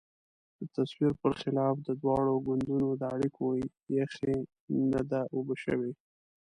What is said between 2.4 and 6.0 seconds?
ګوندونو د اړیکو یخۍ نه ده اوبه شوې.